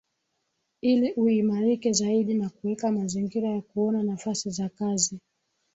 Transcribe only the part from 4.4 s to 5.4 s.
za kazi